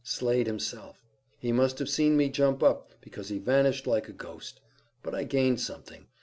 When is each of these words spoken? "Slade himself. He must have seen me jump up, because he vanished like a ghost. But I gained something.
"Slade 0.03 0.47
himself. 0.47 1.05
He 1.37 1.51
must 1.51 1.77
have 1.77 1.87
seen 1.87 2.17
me 2.17 2.27
jump 2.29 2.63
up, 2.63 2.91
because 3.01 3.29
he 3.29 3.37
vanished 3.37 3.85
like 3.85 4.09
a 4.09 4.13
ghost. 4.13 4.59
But 5.03 5.13
I 5.13 5.25
gained 5.25 5.59
something. 5.61 6.07